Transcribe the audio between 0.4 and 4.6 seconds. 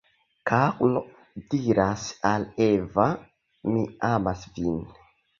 Karlo diras al Eva: Mi amas